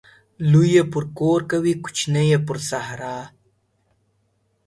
[0.51, 3.15] لوى يې پر کور کوي، کوچنى يې پر سارا.